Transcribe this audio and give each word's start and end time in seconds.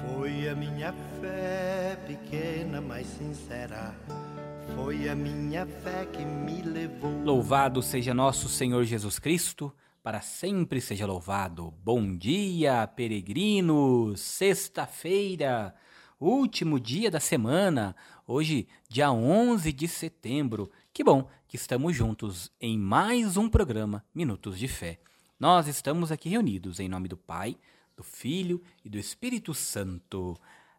Foi 0.00 0.48
a 0.48 0.54
minha 0.54 0.92
fé 1.20 1.98
pequena, 2.06 2.80
mas 2.80 3.06
sincera. 3.06 3.94
Foi 4.76 5.08
a 5.08 5.14
minha 5.14 5.66
fé 5.66 6.06
que 6.06 6.24
me 6.24 6.62
levou. 6.62 7.10
Louvado 7.24 7.82
seja 7.82 8.14
nosso 8.14 8.48
Senhor 8.48 8.84
Jesus 8.84 9.18
Cristo, 9.18 9.74
para 10.02 10.20
sempre 10.20 10.80
seja 10.80 11.06
louvado. 11.06 11.74
Bom 11.82 12.16
dia, 12.16 12.86
peregrinos! 12.86 14.20
Sexta-feira, 14.20 15.74
último 16.20 16.78
dia 16.78 17.10
da 17.10 17.18
semana, 17.20 17.96
hoje, 18.26 18.68
dia 18.88 19.10
11 19.10 19.72
de 19.72 19.88
setembro. 19.88 20.70
Que 20.92 21.02
bom 21.02 21.28
que 21.48 21.56
estamos 21.56 21.96
juntos 21.96 22.52
em 22.60 22.78
mais 22.78 23.36
um 23.36 23.48
programa 23.48 24.04
Minutos 24.14 24.58
de 24.58 24.68
Fé. 24.68 25.00
Nós 25.40 25.66
estamos 25.66 26.12
aqui 26.12 26.28
reunidos 26.28 26.78
em 26.78 26.88
nome 26.88 27.08
do 27.08 27.16
Pai 27.16 27.56
do 27.98 28.04
Filho 28.04 28.62
e 28.84 28.88
do 28.88 28.96
Espírito 28.96 29.52
Santo. 29.52 30.38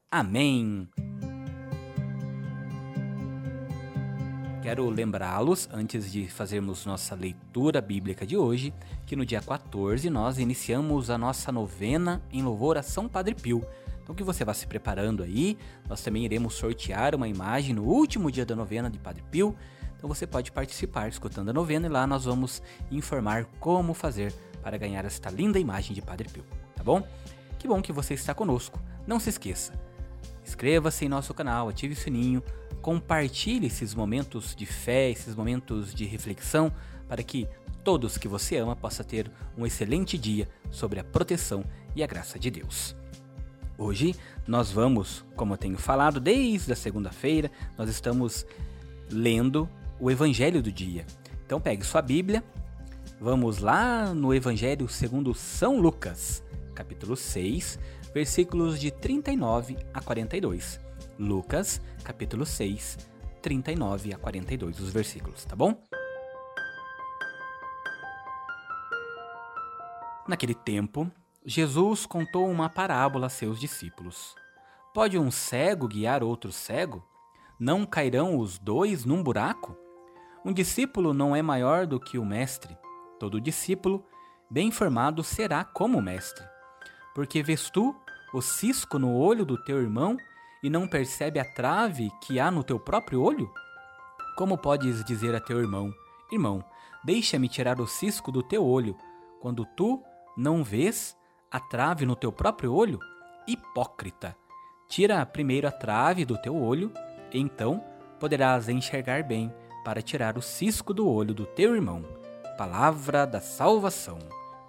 Amém. 0.10 0.88
Quero 4.64 4.90
lembrá-los, 4.90 5.68
antes 5.72 6.10
de 6.10 6.30
fazermos 6.30 6.86
nossa 6.86 7.16
leitura 7.16 7.82
bíblica 7.82 8.26
de 8.26 8.38
hoje, 8.38 8.74
que 9.06 9.18
no 9.18 9.26
dia 9.26 9.42
14 9.42 10.10
nós 10.10 10.40
iniciamos 10.40 11.10
a 11.10 11.18
nossa 11.18 11.52
novena 11.52 12.22
em 12.32 12.42
louvor 12.42 12.78
a 12.78 12.84
São 12.84 13.10
Padre 13.10 13.36
Pio. 13.36 13.66
Então 14.02 14.16
que 14.16 14.24
você 14.24 14.46
vá 14.46 14.54
se 14.54 14.66
preparando 14.66 15.22
aí, 15.22 15.58
nós 15.90 16.02
também 16.02 16.24
iremos 16.24 16.54
sortear 16.54 17.14
uma 17.16 17.28
imagem 17.28 17.76
no 17.76 17.84
último 17.84 18.32
dia 18.32 18.46
da 18.46 18.56
novena 18.56 18.90
de 18.90 18.98
Padre 18.98 19.24
Pio. 19.30 19.56
Então 19.98 20.08
você 20.08 20.26
pode 20.26 20.54
participar 20.54 21.10
escutando 21.10 21.50
a 21.50 21.54
novena 21.54 21.88
e 21.88 21.90
lá 21.90 22.08
nós 22.08 22.24
vamos 22.24 22.62
informar 22.90 23.44
como 23.60 23.94
fazer 23.94 24.34
para 24.62 24.78
ganhar 24.78 25.04
esta 25.04 25.30
linda 25.30 25.60
imagem 25.60 25.94
de 25.94 26.02
Padre 26.02 26.30
Pio 26.30 26.46
tá 26.80 26.84
bom? 26.84 27.06
Que 27.60 27.68
bom 27.68 27.82
que 27.82 27.92
você 27.92 28.14
está 28.14 28.34
conosco. 28.34 28.80
Não 29.06 29.20
se 29.20 29.30
esqueça, 29.30 29.74
inscreva-se 30.48 31.04
em 31.04 31.10
nosso 31.10 31.34
canal, 31.34 31.68
ative 31.68 31.94
o 31.94 31.98
sininho, 31.98 32.42
compartilhe 32.82 33.68
esses 33.68 33.94
momentos 33.94 34.56
de 34.56 34.66
fé, 34.66 35.10
esses 35.10 35.36
momentos 35.36 35.94
de 35.94 36.06
reflexão, 36.06 36.72
para 37.06 37.22
que 37.22 37.46
todos 37.84 38.18
que 38.18 38.30
você 38.30 38.56
ama 38.56 38.78
possa 38.78 39.04
ter 39.04 39.30
um 39.58 39.66
excelente 39.66 40.18
dia 40.18 40.48
sobre 40.72 41.02
a 41.02 41.04
proteção 41.04 41.66
e 41.94 42.02
a 42.02 42.08
graça 42.08 42.40
de 42.40 42.50
Deus. 42.50 42.96
Hoje 43.78 44.16
nós 44.48 44.72
vamos, 44.72 45.26
como 45.36 45.54
eu 45.54 45.58
tenho 45.58 45.78
falado 45.78 46.18
desde 46.18 46.72
a 46.72 46.78
segunda-feira, 46.78 47.52
nós 47.78 47.90
estamos 47.90 48.46
lendo 49.12 49.68
o 50.00 50.10
Evangelho 50.10 50.62
do 50.64 50.72
dia. 50.72 51.06
Então 51.46 51.60
pegue 51.60 51.84
sua 51.84 52.02
Bíblia, 52.02 52.42
vamos 53.20 53.58
lá 53.58 54.14
no 54.14 54.34
Evangelho 54.34 54.88
segundo 54.88 55.34
São 55.34 55.82
Lucas 55.82 56.42
capítulo 56.80 57.18
6, 57.18 57.78
versículos 58.14 58.80
de 58.80 58.90
39 58.90 59.76
a 59.94 60.00
42. 60.02 60.80
Lucas, 61.20 61.82
capítulo 62.06 62.46
6, 62.46 62.98
39 63.42 64.14
a 64.14 64.18
42, 64.18 64.80
os 64.80 64.90
versículos, 64.90 65.44
tá 65.44 65.58
bom? 65.58 65.76
Naquele 70.26 70.56
tempo, 70.56 71.12
Jesus 71.46 72.06
contou 72.06 72.50
uma 72.50 72.70
parábola 72.70 73.28
a 73.28 73.30
seus 73.30 73.60
discípulos. 73.60 74.34
Pode 74.94 75.20
um 75.20 75.30
cego 75.30 75.86
guiar 75.86 76.24
outro 76.24 76.50
cego? 76.50 77.06
Não 77.60 77.86
cairão 77.86 78.38
os 78.38 78.58
dois 78.58 79.04
num 79.04 79.22
buraco? 79.22 79.76
Um 80.46 80.54
discípulo 80.54 81.14
não 81.14 81.36
é 81.36 81.42
maior 81.42 81.86
do 81.86 82.00
que 82.00 82.18
o 82.18 82.24
mestre. 82.24 82.78
Todo 83.20 83.42
discípulo, 83.42 84.06
bem 84.50 84.72
formado, 84.72 85.22
será 85.26 85.66
como 85.66 85.98
o 85.98 86.02
mestre. 86.02 86.48
Porque 87.20 87.44
vês 87.44 87.70
tu 87.70 87.94
o 88.34 88.42
cisco 88.42 88.98
no 88.98 89.14
olho 89.14 89.44
do 89.44 89.62
teu 89.62 89.82
irmão 89.82 90.16
e 90.64 90.70
não 90.70 90.88
percebe 90.88 91.38
a 91.38 91.44
trave 91.44 92.10
que 92.22 92.40
há 92.40 92.50
no 92.50 92.64
teu 92.64 92.80
próprio 92.80 93.22
olho? 93.22 93.52
Como 94.38 94.58
podes 94.58 95.04
dizer 95.04 95.36
a 95.36 95.42
teu 95.42 95.60
irmão: 95.60 95.94
Irmão, 96.32 96.64
deixa-me 97.04 97.50
tirar 97.50 97.82
o 97.82 97.86
cisco 97.86 98.32
do 98.32 98.42
teu 98.42 98.66
olho, 98.66 98.96
quando 99.42 99.66
tu 99.76 100.02
não 100.38 100.64
vês 100.64 101.14
a 101.52 101.60
trave 101.60 102.06
no 102.06 102.16
teu 102.16 102.32
próprio 102.32 102.74
olho? 102.74 102.98
Hipócrita! 103.46 104.34
Tira 104.88 105.26
primeiro 105.26 105.68
a 105.68 105.72
trave 105.72 106.24
do 106.24 106.38
teu 106.38 106.56
olho, 106.56 106.90
então 107.34 107.84
poderás 108.18 108.70
enxergar 108.70 109.24
bem 109.24 109.54
para 109.84 110.02
tirar 110.02 110.38
o 110.38 110.42
cisco 110.42 110.94
do 110.94 111.06
olho 111.06 111.34
do 111.34 111.46
teu 111.46 111.76
irmão. 111.76 112.02
Palavra 112.58 113.28
da 113.28 113.42
salvação. 113.42 114.20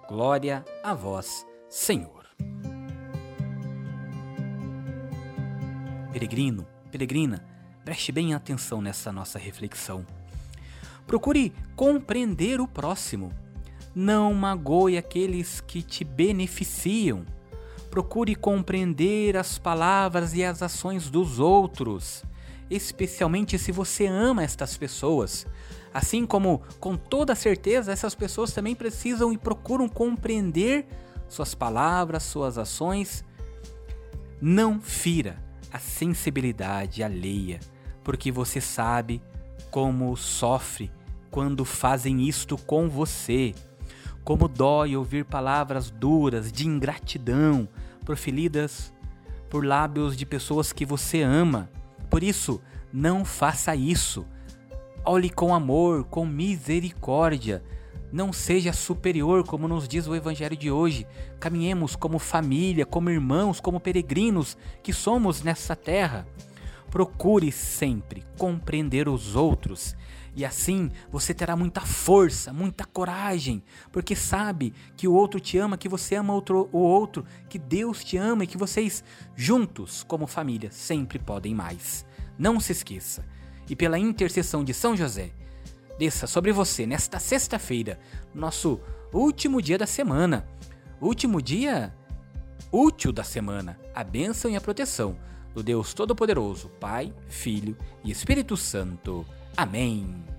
Glória 0.05 0.65
a 0.83 0.93
vós, 0.93 1.47
Senhor. 1.69 2.20
Peregrino, 6.11 6.67
peregrina, 6.91 7.41
preste 7.85 8.11
bem 8.11 8.33
atenção 8.33 8.81
nessa 8.81 9.13
nossa 9.13 9.39
reflexão. 9.39 10.05
Procure 11.07 11.53
compreender 11.73 12.59
o 12.59 12.67
próximo. 12.67 13.31
Não 13.95 14.33
magoe 14.33 14.97
aqueles 14.97 15.61
que 15.61 15.81
te 15.81 16.03
beneficiam. 16.03 17.25
Procure 17.89 18.35
compreender 18.35 19.37
as 19.37 19.57
palavras 19.57 20.33
e 20.33 20.43
as 20.43 20.61
ações 20.61 21.09
dos 21.09 21.39
outros, 21.39 22.25
especialmente 22.69 23.57
se 23.57 23.71
você 23.71 24.05
ama 24.05 24.43
estas 24.43 24.75
pessoas. 24.75 25.47
Assim 25.93 26.25
como, 26.25 26.61
com 26.77 26.97
toda 26.97 27.35
certeza, 27.35 27.89
essas 27.89 28.15
pessoas 28.15 28.51
também 28.51 28.75
precisam 28.75 29.31
e 29.31 29.37
procuram 29.37 29.87
compreender 29.87 30.85
suas 31.29 31.55
palavras, 31.55 32.23
suas 32.23 32.57
ações. 32.57 33.23
Não 34.41 34.81
fira 34.81 35.50
a 35.71 35.79
sensibilidade 35.79 37.03
alheia, 37.03 37.59
porque 38.03 38.31
você 38.31 38.59
sabe 38.59 39.21
como 39.69 40.15
sofre 40.17 40.91
quando 41.29 41.63
fazem 41.63 42.27
isto 42.27 42.57
com 42.57 42.89
você. 42.89 43.55
Como 44.23 44.47
dói 44.47 44.95
ouvir 44.95 45.25
palavras 45.25 45.89
duras 45.89 46.51
de 46.51 46.67
ingratidão 46.67 47.67
proferidas 48.05 48.93
por 49.49 49.65
lábios 49.65 50.15
de 50.15 50.25
pessoas 50.25 50.71
que 50.71 50.85
você 50.85 51.21
ama. 51.21 51.69
Por 52.09 52.21
isso, 52.21 52.61
não 52.91 53.25
faça 53.25 53.75
isso. 53.75 54.25
Olhe 55.03 55.29
com 55.29 55.53
amor, 55.53 56.03
com 56.05 56.25
misericórdia 56.25 57.63
não 58.11 58.33
seja 58.33 58.73
superior, 58.73 59.45
como 59.45 59.67
nos 59.67 59.87
diz 59.87 60.07
o 60.07 60.15
Evangelho 60.15 60.57
de 60.57 60.69
hoje. 60.69 61.07
Caminhemos 61.39 61.95
como 61.95 62.19
família, 62.19 62.85
como 62.85 63.09
irmãos, 63.09 63.59
como 63.59 63.79
peregrinos 63.79 64.57
que 64.83 64.91
somos 64.91 65.41
nessa 65.41 65.75
terra. 65.75 66.27
Procure 66.89 67.51
sempre 67.51 68.23
compreender 68.37 69.07
os 69.07 69.35
outros 69.35 69.95
e 70.35 70.45
assim 70.45 70.89
você 71.11 71.33
terá 71.33 71.55
muita 71.55 71.81
força, 71.81 72.53
muita 72.53 72.85
coragem, 72.85 73.61
porque 73.91 74.15
sabe 74.15 74.73
que 74.95 75.07
o 75.07 75.13
outro 75.13 75.39
te 75.39 75.57
ama, 75.57 75.77
que 75.77 75.89
você 75.89 76.15
ama 76.15 76.33
outro, 76.33 76.69
o 76.71 76.79
outro, 76.79 77.25
que 77.49 77.59
Deus 77.59 78.03
te 78.03 78.17
ama 78.17 78.43
e 78.43 78.47
que 78.47 78.57
vocês 78.57 79.03
juntos, 79.35 80.03
como 80.03 80.27
família, 80.27 80.71
sempre 80.71 81.19
podem 81.19 81.53
mais. 81.53 82.05
Não 82.37 82.59
se 82.59 82.71
esqueça. 82.71 83.25
E 83.69 83.75
pela 83.75 83.99
intercessão 83.99 84.63
de 84.63 84.73
São 84.73 84.95
José, 84.95 85.31
desça 85.97 86.27
sobre 86.27 86.51
você 86.51 86.85
nesta 86.85 87.19
sexta-feira, 87.19 87.99
nosso 88.33 88.79
último 89.13 89.61
dia 89.61 89.77
da 89.77 89.87
semana. 89.87 90.47
Último 90.99 91.41
dia 91.41 91.93
útil 92.71 93.11
da 93.11 93.23
semana. 93.23 93.79
A 93.93 94.03
bênção 94.03 94.49
e 94.49 94.55
a 94.55 94.61
proteção 94.61 95.17
do 95.53 95.61
Deus 95.61 95.93
Todo-Poderoso, 95.93 96.69
Pai, 96.79 97.13
Filho 97.27 97.77
e 98.03 98.11
Espírito 98.11 98.55
Santo. 98.55 99.25
Amém. 99.57 100.30